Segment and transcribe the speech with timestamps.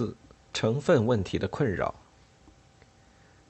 [0.00, 0.16] 四，
[0.54, 1.94] 成分问题的困扰。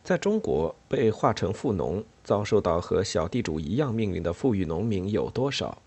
[0.02, 5.80] 在中国，被划成富农、遭受到和小地主一样命运的富裕农民有多少？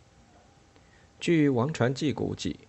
[1.19, 2.61] 据王传纪估计，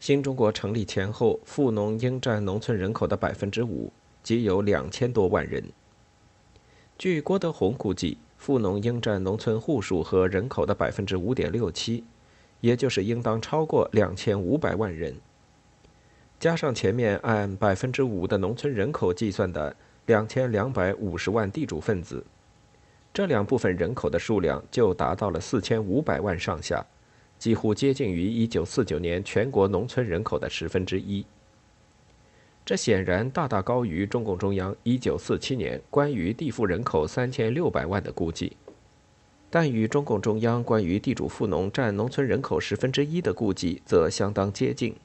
[0.00, 3.92] 新中国成立前后，富农应占农村人口的百分之五，
[4.24, 5.62] 即有两千多万人。
[6.98, 12.02] 据郭德宏估计，富农应占农村户数和人口的百分之五点六七，
[12.60, 15.14] 也就是应当超过两千五百万人。
[16.40, 19.76] 加上前面按百分之五的农村人口计算的
[20.06, 22.24] 两千两百五十万地主分子，
[23.12, 26.82] 这两部分人口的数量就达到了四千五百万上下，
[27.38, 31.26] 几乎接近于一九四九年全国农村人口的十分之一。
[32.64, 38.56] 这显然大大高于中共中央一九四七年关于地富人口三千六百万的估计，
[39.50, 44.96] 但与中共中央关于地主富农占农村人口十分之一的估计则相当接近。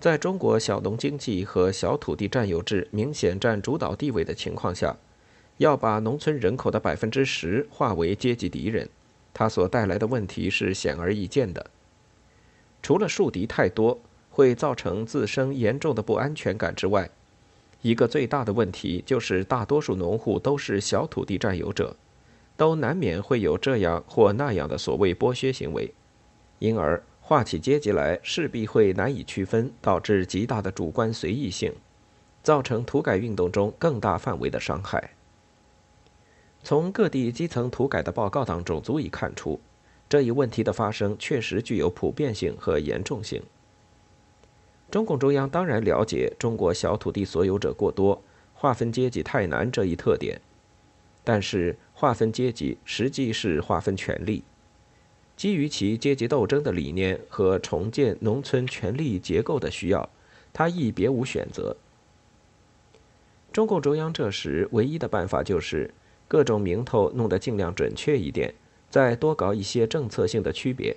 [0.00, 4.94] 在中国小农经济和小土地占有制明显占主导地位的情况下，
[5.56, 8.88] 要把农村人口的百分之十化为阶级敌人，
[9.32, 11.70] 它所带来的问题是显而易见的。
[12.82, 13.98] 除了树敌太多
[14.30, 17.08] 会造成自身严重的不安全感之外，
[17.80, 21.96] 一个最大的问题就是大多数农户都是小土地占有者，
[22.58, 25.94] 都难免会有这样或那样的所谓剥削行为，
[26.58, 27.02] 因而。
[27.26, 31.72] 划起阶级来，势必会难以区分，导致极大的主观随意性，
[32.42, 35.12] 造成土改运动中更大范围的伤害。
[36.62, 39.58] 从各地基层土改的报告当中足以看出，
[40.06, 43.42] 这一问题的发生确实具有普遍性和严重性。
[44.90, 50.38] 中共中央当然了解中国小土地所有者过多，划分阶级太难这一特点，
[51.24, 54.44] 但是划分阶级实际是划分权力。
[55.36, 60.08] 基于其阶级斗争的理念和重建农村权力结构的需要，
[60.52, 61.76] 他亦别无选择。
[63.52, 65.92] 中共中央这时唯一的办法就是
[66.26, 68.54] 各种名头弄得尽量准确一点，
[68.90, 70.96] 再多搞一些政策性的区别。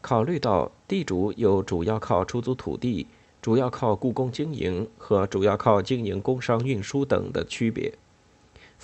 [0.00, 3.06] 考虑到地主有主要靠出租土地、
[3.40, 7.92] 主要靠雇工经营和主要靠经营工商运输等的区别，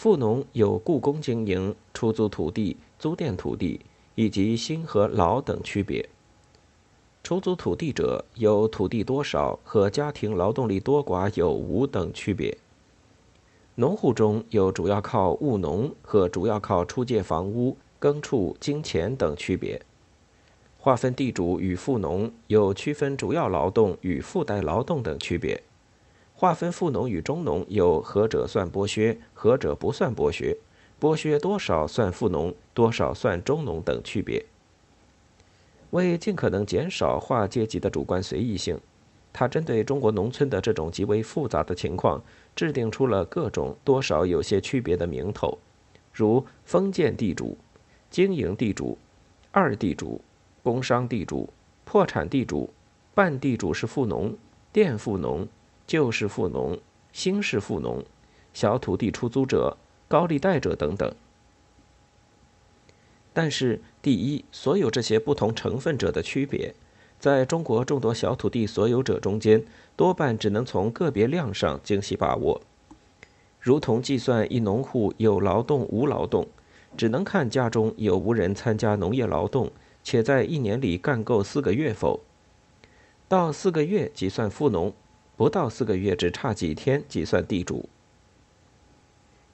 [0.00, 2.76] 富农有雇工经营、出租土地。
[3.00, 3.80] 租佃土地
[4.14, 6.08] 以及新和老等区别。
[7.24, 12.56] 出租土地者有土地多少和家庭劳动力多寡有无等区别。
[13.74, 19.82] 农户中有主要靠务农和主要靠出借房屋、耕畜、金钱等区别。
[20.78, 25.60] 划分地主与富农有区分主要劳动与附带劳动等区别。
[26.40, 30.56] 划分富农与中农有何者算剥削，何者不算剥削。
[31.00, 34.46] 剥削多少算富农，多少算中农等区别。
[35.90, 38.78] 为尽可能减少划阶级的主观随意性，
[39.32, 42.22] 他针对中国农村的这种极为复杂的情况，
[42.54, 45.58] 制定出了各种多少有些区别的名头，
[46.12, 47.58] 如封建地主、
[48.10, 48.96] 经营地主、
[49.50, 50.20] 二地主、
[50.62, 51.52] 工商地主、
[51.84, 52.70] 破产地主、
[53.12, 54.32] 半地主是富农、
[54.72, 55.44] 佃富农、
[55.88, 56.78] 旧式富农、
[57.12, 58.04] 新式富农、
[58.54, 59.76] 小土地出租者。
[60.10, 61.14] 高利贷者等等，
[63.34, 66.74] 但是第一，所有这些不同成分者的区别，
[67.20, 69.62] 在中国众多小土地所有者中间，
[69.96, 72.62] 多半只能从个别量上精细把握，
[73.60, 76.48] 如同计算一农户有劳动无劳动，
[76.96, 79.70] 只能看家中有无人参加农业劳动，
[80.02, 82.18] 且在一年里干够四个月否，
[83.28, 84.90] 到四个月即算富农，
[85.38, 87.88] 不到四个月只差几天计算地主。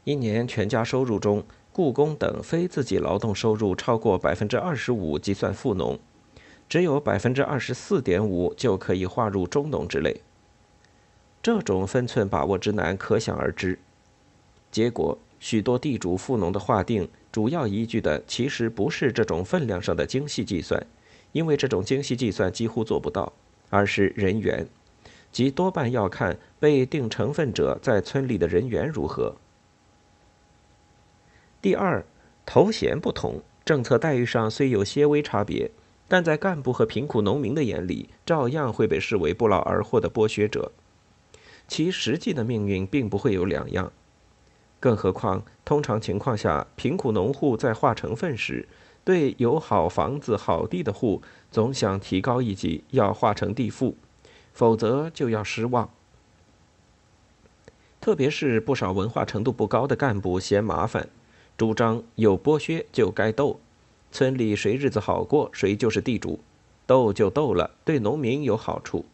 [0.05, 5.99] 一年全家收入中，雇工等非自己劳动收入超过百分之二十五，计算富农；
[6.71, 10.23] 只有百分之二十四点五就可以划入中农之类。
[11.43, 13.79] 这种分寸把握之难，可想而知。
[14.71, 20.87] 结果，许多地主富农的划定，主要依据的其实不是这种分量上的精细计算，
[21.33, 23.31] 因为这种精细计算几乎做不到，
[23.69, 24.67] 而是人缘，
[25.35, 29.35] 即多半要看被定成分者在村里的人缘如何。
[31.61, 32.05] 第二，
[32.47, 35.73] 头衔不同，政策待遇上虽有些微差别，
[36.07, 40.71] 但在干部和贫苦农民的眼里，照样会被视为不劳而获的剥削者，
[41.67, 43.91] 其实际的命运并不会有两样。
[44.79, 48.69] 更何况，通常情况下，贫苦农户在划成分时，
[49.03, 51.21] 对有好房子、好地的户，
[51.51, 53.97] 总想提高一级，要划成地富，
[54.55, 55.91] 否则就要失望。
[58.01, 61.09] 特别是不少文化程度不高的干部嫌麻烦。
[61.57, 63.61] 主张有剥削就该斗，
[64.11, 66.41] 村里谁日子好过谁就是地主，
[66.87, 69.05] 斗就斗了，对农民有好处。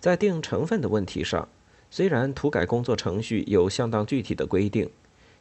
[0.00, 1.48] 在定成分的问题上，
[1.90, 4.88] 虽然土改工作程序有相当具体的规定，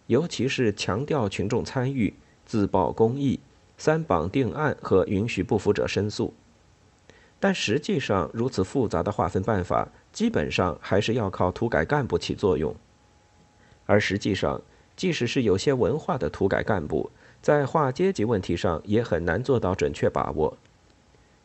[0.07, 2.13] 尤其是强调群众参与、
[2.43, 3.39] 自报公义、
[3.77, 6.33] 三绑定案和允许不服者申诉，
[7.39, 12.75] 但实际上如此复杂的划分办法，基本上还是要靠土改干部起作用。
[13.85, 14.61] 而实际上，
[14.95, 17.11] 即使是有些文化的土改干部，
[17.41, 20.57] 在划阶级问题上也很难做到准确把握。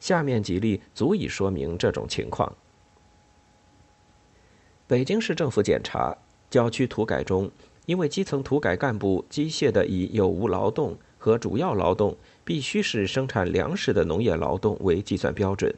[0.00, 2.52] 下面几例足以说明这种情况。
[4.86, 6.16] 北京市政府检查
[6.50, 7.50] 郊区土改中，
[7.86, 15.72] 因为基层土改干部机械地以有无劳动和主要劳动必须是生产粮食的农业劳动为计算标准，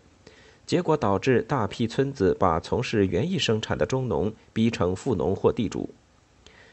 [0.65, 5.91] 结果导致大批村子把从事园艺生产的中农逼成富农或地主。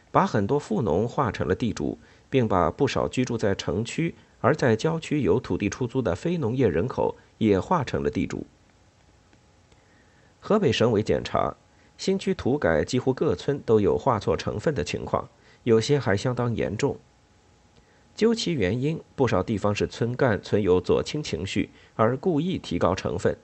[0.10, 8.46] 把很多富农划成了地主，并把不少居住在城区而在郊区有土地出租的非农业人口也划成了地主。
[10.40, 11.54] 河北省委检查，
[11.98, 15.28] 新区土改几乎各村都有划错成分的情况，
[15.64, 16.98] 有些还相当严重。
[18.16, 23.38] 究其原因，不少地方是村干存有左倾情绪而故意提高成分，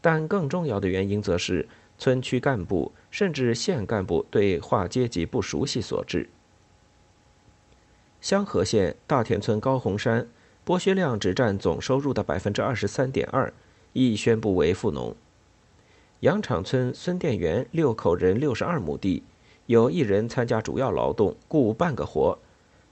[0.00, 1.68] 但更重要的原因则是。
[1.98, 6.28] 村区干部甚至县干部对划阶级不熟悉所致。
[8.20, 10.26] 香河县大田村高洪山
[10.66, 13.52] 剥削量只占总收入的百分之二十三点二，
[13.92, 15.14] 亦宣布为富农。
[16.20, 19.22] 羊场村孙店元六口人六十二亩地，
[19.66, 22.36] 有一人参加主要劳动，雇半个活，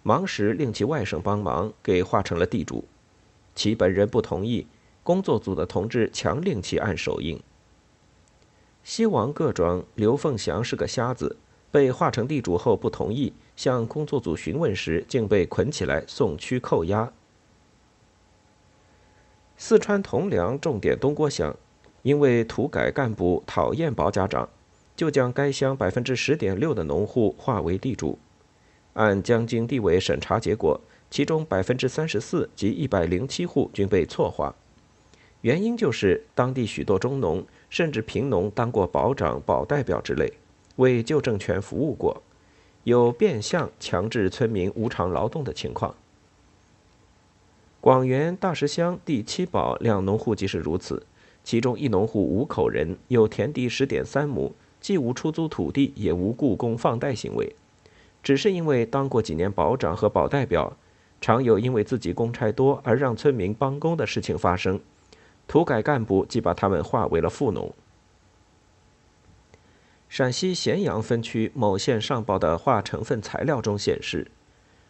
[0.03, 2.85] 忙时令其外甥帮忙，给划成了地主。
[3.55, 4.67] 其本人不同意，
[5.03, 7.41] 工作组的同志强令其按手印。
[8.83, 11.37] 西王各庄刘凤祥是个瞎子，
[11.71, 17.13] 被划成地主后不同意，向工作组询问时，竟被捆起来送区扣押。
[19.59, 21.55] 四川铜梁重点东郭乡，
[22.01, 24.49] 因为土改干部讨厌保家长，
[24.97, 28.19] 就将该乡百分之十点六的农户划为地主。
[28.95, 34.55] 按江津地委审查结果，其中百分之三十四及一百零七户均被错划，
[35.43, 37.45] 原因就是当地许多中农。
[37.71, 40.33] 甚至贫农当过保长、保代表之类，
[40.75, 42.21] 为旧政权服务过，
[42.83, 45.95] 有变相强制村民无偿劳动的情况。
[47.81, 51.07] 广元大石乡第七保两农户即是如此，
[51.45, 57.55] 其中一农户五口人，有田地十点三亩，既无出租土地，也无雇工放贷行为，
[58.23, 60.77] 只是因为当过几年保长和保代表，
[61.21, 64.81] 常有因为自己公差多而让村民帮工的事情发生。
[65.47, 67.75] 土改干部即把他们划为了富农。
[70.09, 74.31] 陕西咸阳分区某县上报的划成分材料中显示，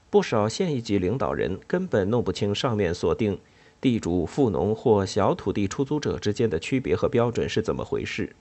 [0.08, 3.38] 不少县一级领导人根本弄不清上面所定
[3.80, 8.34] 地主、富农或小土地出租者之间的区别和标准是怎么回事。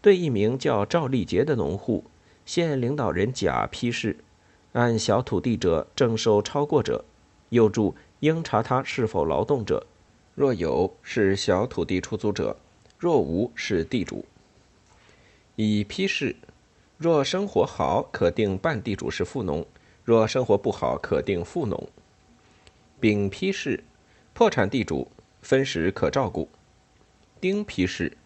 [0.00, 2.04] 对一名叫赵立杰的农户，
[2.44, 4.16] 县领导人甲批示，
[4.72, 7.04] 按小土地者征收超过者，
[7.50, 9.86] 又注应查他是否劳动者。
[10.34, 12.56] 若有是小土地出租者，
[12.98, 14.24] 若无是地主。
[15.56, 16.34] 以批示：
[16.96, 19.64] 若生活好，可定半地主是富农；
[20.04, 21.88] 若生活不好，可定富农。
[22.98, 23.84] 丙批示：
[24.32, 25.06] 破产地主
[25.42, 26.48] 分时可照顾。
[27.40, 28.16] 丁批示：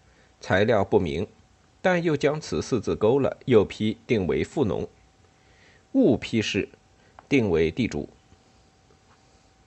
[0.40, 1.26] 材料不明，
[1.86, 4.88] 但又将此四字勾了，又批定为富农。
[5.92, 6.68] 戊批示：
[7.28, 8.08] 定为地主。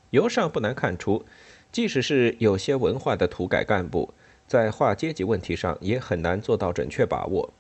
[0.10, 1.24] 由上不难看出。
[1.72, 4.14] 即使是有些文化的土改干部，
[4.50, 7.54] 在划阶级问题上也很难做到准确把握。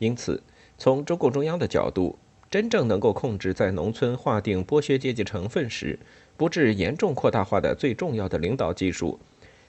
[0.00, 0.42] 因此，
[0.76, 2.18] 从中共中央的角度，
[2.50, 5.96] 真正能够控制在农村划定剥削阶级成分时，
[6.36, 9.20] 不致严重扩大化的最重要的领导技术，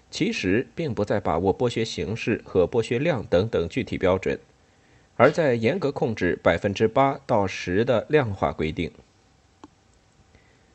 [0.09, 4.39] 其实并不在把握剥削形式和剥削量等等具体标准，
[5.15, 8.91] 而在严格控制百分之八到十的量化规定。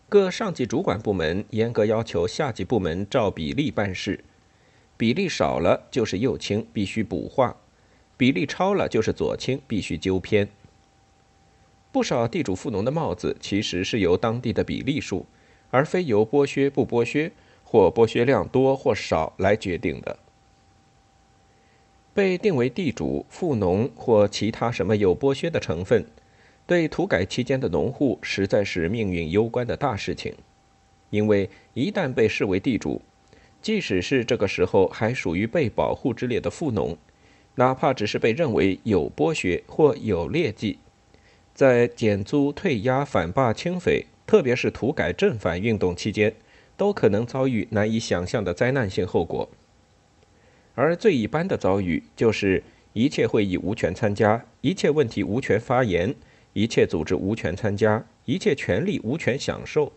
[0.08, 4.22] 各上级主管部门严格要求下级部门照比例办事，
[4.98, 7.56] 比例少了就是右倾，必须补划；
[8.18, 10.46] 比例超了就是左倾，必须纠偏。
[11.90, 15.24] 不少地主富农的帽子其实是由当地的比例数，
[15.70, 17.32] 而非由剥削不剥削
[17.73, 20.19] 或剥削量多或少来决定的。
[22.12, 26.05] 被定为地主、富农或其他什么有剥削的成分。
[26.67, 30.35] 对土改期间的农户，实在是命运攸关的大事情，
[31.09, 33.00] 因为一旦被视为地主，
[33.62, 36.95] 即使是这个时候还属于被保护之列的富农，
[37.55, 40.79] 哪怕只是被认为有剥削或有劣迹，
[41.55, 46.35] 在减租、退押、反霸、清匪，特别是土改正反运动期间，
[46.82, 49.48] 都可能遭遇难以想象的灾难性后果。
[50.74, 56.12] 而最一般的遭遇就是一切会议无权参加，一切问题无权发言，
[56.54, 59.92] 一切组织无权参加，一切权利无权享受，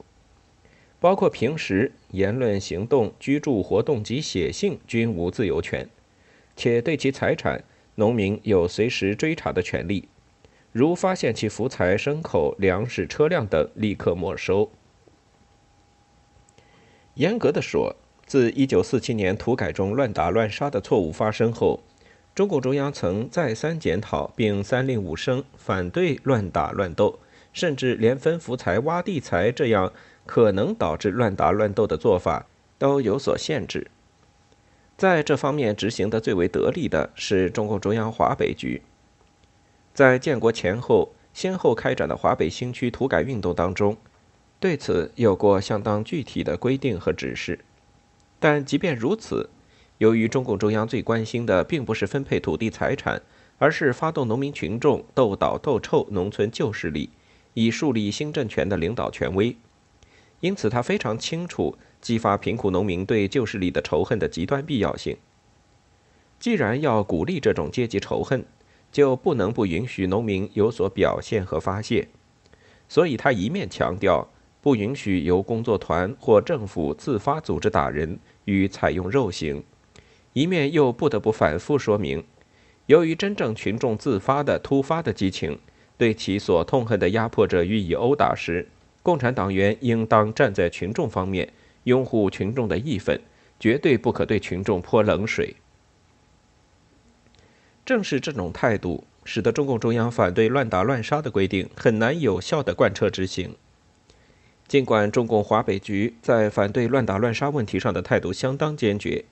[0.99, 5.89] 包括平时言论、行动、居住、活动及写信均无自由权，
[6.55, 7.63] 且对其财产，
[7.95, 10.07] 农民有随时追查的权利，
[10.71, 14.69] 如发现其福财、牲口、粮食、车辆等，立刻没收。
[17.15, 17.95] 严格的说，
[18.25, 21.81] 自1947年土改中乱打乱杀的错误发生后，
[22.34, 27.19] 中共中央曾再三检讨并三令五申反对乱打乱斗，
[27.53, 29.93] 甚至连分福财、挖地财这样
[30.25, 33.88] 可能导致乱打乱斗的做法都有所限制。
[34.98, 38.81] 在这方面执行的最为得力的是中共中央华北局。
[39.93, 43.95] 在建国前后先后开展的华北新区土改运动当中。
[44.59, 47.59] 对此有过相当具体的规定和指示，
[48.39, 49.50] 但即便如此，
[50.00, 53.21] 由于中共中央最关心的并不是分配土地财产，
[53.59, 57.09] 而是发动农民群众斗倒斗臭农村旧势力，
[57.53, 59.55] 以树立新政权的领导权威，
[60.39, 65.17] 因此他非常清楚激发贫苦农民对旧势力的仇恨的极端必要性。
[66.39, 68.45] 既然要鼓励这种阶级仇恨，
[68.91, 72.07] 就不能不允许农民有所表现和发泄，
[72.88, 74.29] 所以他一面强调。
[74.65, 79.63] 不允许由工作团或政府自发组织打人与采用肉刑，
[80.34, 82.25] 一面又不得不反复说明，
[82.88, 85.60] 由于真正群众自发的突发的激情，
[86.00, 88.67] 对其所痛恨的压迫者予以殴打时，
[89.03, 91.53] 共产党员应当站在群众方面，
[91.84, 93.22] 拥护群众的义愤，
[93.60, 95.55] 绝对不可对群众泼冷水。
[97.86, 103.55] 正是这种态度，使得中共中央反对乱打乱杀的规定很难有效的贯彻执行。
[104.67, 109.25] 尽管中共华北局在反对乱打乱杀问题上的态度相当坚决，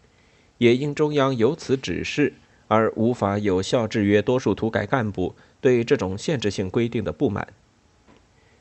[0.60, 2.36] 也因中央有此指示
[2.68, 7.48] 而无法有效制约多数土改干部对这种限制性规定的不满。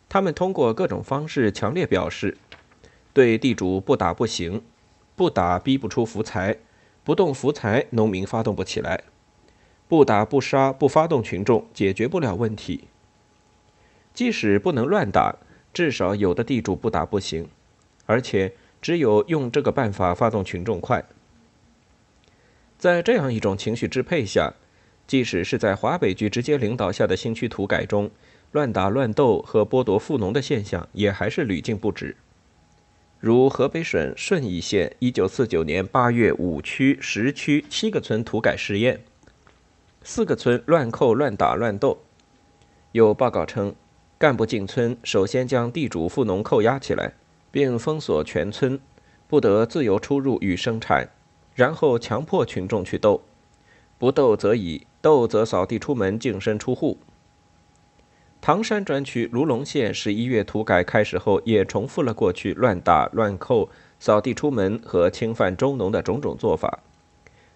[0.08, 2.38] 他们通过各种方式强烈表示：
[3.12, 4.62] 对地主不打不行，
[5.14, 6.56] 不打逼不出福财，
[7.04, 9.04] 不动福财农民发动不起来，
[9.88, 12.84] 不打不杀不发动群众解决不了问题。
[14.14, 15.36] 即使不能乱打。
[15.72, 17.48] 至少有的地主不打不行，
[18.06, 21.04] 而且只有用这个办法发动群众快。
[22.78, 24.52] 在这样一种情绪支配下，
[25.06, 28.10] 即使是在华北局直接领导下的新区土改中，
[28.50, 32.16] 乱打乱斗和剥夺富农的现象也还是屡禁不止。
[33.20, 39.04] 如河北省顺义县1949年8月五区、十区七个村土改试验，
[40.02, 42.02] 四个村乱扣、乱打、乱斗，
[42.90, 43.74] 有报告称。
[44.22, 47.14] 干部进村，首先将地主富农扣押起来，
[47.50, 48.78] 并封锁全村，
[49.26, 51.10] 不得自由出入与生产，
[51.56, 53.20] 然后强迫群众去斗，
[53.98, 56.98] 不斗则已，斗则扫地出门，净身出户。
[58.40, 66.78] 唐山专区卢龙县十一月土改开始后，也重复了过去乱打乱扣、扫地出门和侵犯中农的种种做法，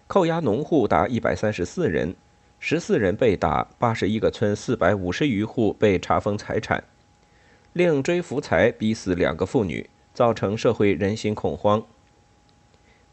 [0.07, 2.13] 扣押农户达一百三十四人。
[2.59, 6.83] 十四人被打，八十一个村四百五十余户被查封财产，
[7.73, 11.83] 令追福财逼死两个妇女，造成社会人心恐慌。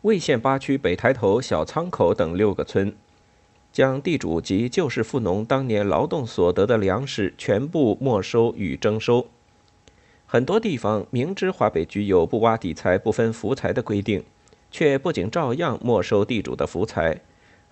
[0.03, 2.95] 魏县八区北台头、小仓口等六个村，
[3.73, 9.29] 将地主及旧式富农当年劳动所得的粮食全部没收与征收。
[10.27, 14.25] 很多地方明知华北局有不挖底财、不分福财的规定，
[14.71, 17.21] 却不仅照样没收地主的福财。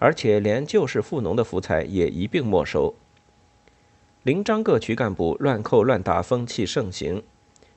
[0.03, 2.93] 而且连旧式富农的福财也一并没收。
[4.25, 7.23] 临漳各区干部乱扣乱打风气盛行，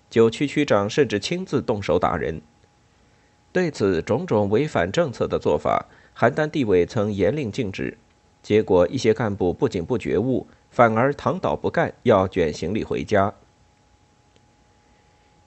[0.09, 2.41] 九区区长甚至亲自动手打人。
[3.53, 5.85] 对此种种违反政策的做法，
[6.17, 7.95] 邯郸地委曾严令禁止，
[8.41, 13.35] 结果一些干部不仅不觉悟，反而躺倒不干，要卷行李回家。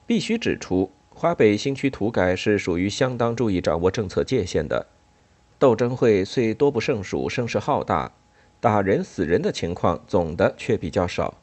[0.07, 4.87] 必须指出，华北新区土改是属于相当注意掌握政策界限的。
[5.59, 8.13] 斗争会虽多不胜数，声势浩大，
[8.61, 11.33] 打人死人的情况总的却比较少，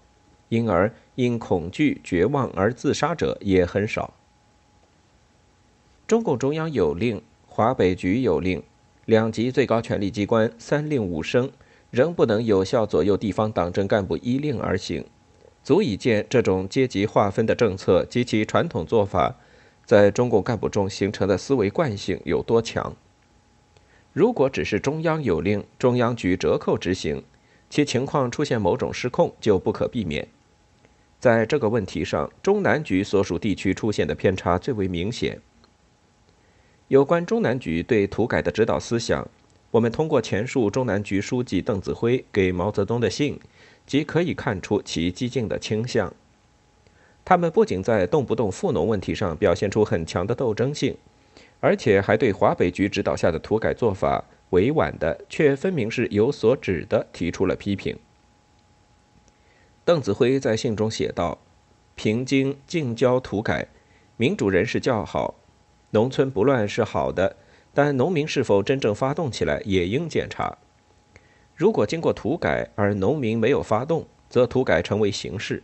[0.49, 4.15] 因而因恐惧绝望而自杀者也很少。
[6.07, 8.63] 中共中央有令，华北局有令，
[9.05, 11.51] 两级最高权力机关三令五申，
[11.91, 15.05] 仍不能有效左右地方党政干部依令而行，
[15.63, 19.37] 足以见这种阶级划分的政策及其传统做法，
[19.85, 22.97] 在中共干部中形成的思维惯性有多强。
[24.17, 27.23] 如果只是中央有令，中央局折扣执行，
[27.69, 30.27] 其情况出现某种失控就不可避免。
[31.21, 35.39] 在这个问题上，中南局所属地区出现的偏差最为明显。
[36.89, 39.29] 有关中南局对土改的指导思想，
[39.71, 43.39] 我们通过前述中南局书记邓子恢给毛泽东的信，
[43.87, 46.11] 即可以看出其激进的倾向。
[47.23, 50.97] 他们不仅在动不动富农问题上表现出很强的斗争性，
[51.61, 57.99] 而且还对华北局指导下的土改做法委婉的，却分明是有所指的提出了批评。
[59.85, 61.39] 邓子恢在信中写道
[61.95, 63.69] ：“平津近郊土改，
[64.17, 65.35] 民主人士较好，
[65.91, 67.37] 农村不乱是好的。”
[67.77, 70.57] 但农民是否真正发动起来也应检查。
[71.55, 75.63] 如果经过土改而农民没有发动，则土改成为形式，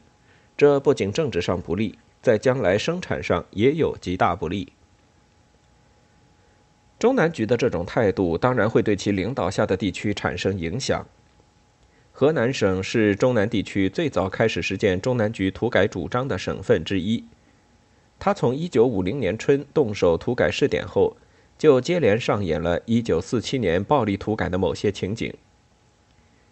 [0.55, 4.75] 这不仅政治上不利，在将来生产上也有极大不利。
[7.03, 11.05] 中南局的这种态度当然会对其领导下的地区产生影响。
[12.13, 17.25] 河南省是中南地区最早开始实践中南局土改主张的省份之一。
[18.21, 21.17] 他从1950年春动手土改试点后。
[21.59, 25.33] 就接连上演了1947年暴力土改的某些情景。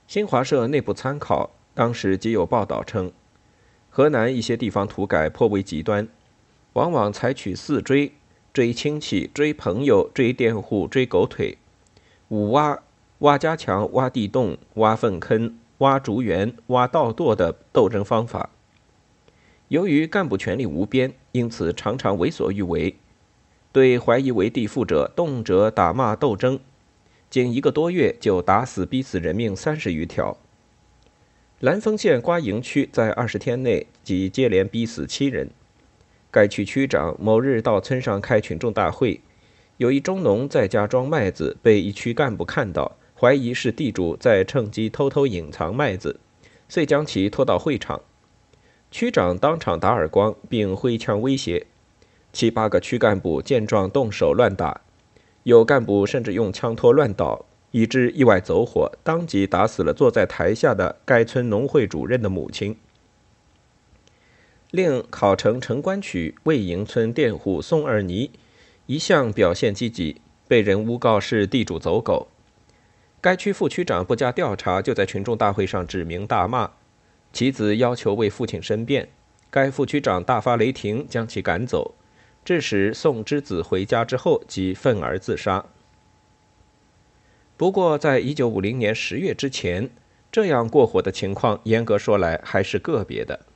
[0.07, 3.11] 新华社内部参考当时即有报道称，
[3.89, 6.07] 河南一些地方土改颇为极端，
[6.75, 8.13] 往往采取四追：
[8.53, 11.57] 追亲戚、追朋友、追佃户、追狗腿；
[12.29, 12.83] 五挖：
[13.21, 18.51] 挖家墙、挖地洞、挖粪坑、挖竹园、挖盗垛的斗争方法。
[19.69, 22.97] 由于干部权力无边，因此常常为所欲为。
[23.73, 26.59] 对怀疑为地富者，动辄打骂斗争，
[27.31, 30.37] 仅一个多月就打死逼死人命三十余条。
[31.61, 35.51] 兰丰县瓜营区在二十天内即接连逼死七人。
[36.31, 39.21] 该区区长某日到村上开群众大会，
[39.79, 46.21] 有一中农在家装麦子，被一区干部看到，怀疑是地主在趁机偷偷隐藏麦子，
[46.69, 48.01] 遂将其拖到会场。
[48.93, 51.67] 区长当场打耳光，并挥枪威胁。
[52.33, 54.83] 七八个区干部见状动手乱打，
[55.43, 62.77] 有干部甚至用枪托乱倒，以致意外走火，当即打死了坐在台下的该村农会主任的母亲。
[64.71, 68.31] 另考城城关区魏营村佃户宋二妮，
[68.87, 72.29] 一向表现积极，被人诬告是地主走狗。
[73.21, 76.71] 该区副区长不加调查，就在群众大会上指名大骂，
[77.33, 79.09] 其子要求为父亲申辩，
[79.51, 81.95] 该副区长大发雷霆，将其赶走。
[82.45, 85.67] 致使宋之子回家之后即愤而自杀。
[87.57, 89.91] 不过，在一九五零年十月之前，
[90.33, 93.47] 这样过火的情况，严格说来还是个别的。